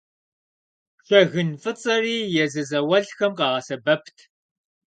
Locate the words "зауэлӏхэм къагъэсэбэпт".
2.69-4.17